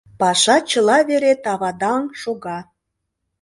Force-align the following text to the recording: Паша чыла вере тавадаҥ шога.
Паша 0.19 0.55
чыла 0.71 0.97
вере 1.09 1.33
тавадаҥ 1.43 2.03
шога. 2.21 2.59